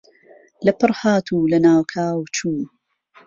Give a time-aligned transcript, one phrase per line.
[0.65, 2.53] له پڕ هات و، له ناکاو چوو